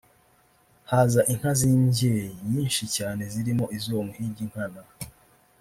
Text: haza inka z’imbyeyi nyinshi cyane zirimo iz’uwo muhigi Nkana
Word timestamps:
haza 0.89 1.21
inka 1.33 1.51
z’imbyeyi 1.59 2.37
nyinshi 2.51 2.83
cyane 2.95 3.21
zirimo 3.33 3.65
iz’uwo 3.77 4.01
muhigi 4.07 4.43
Nkana 4.49 4.81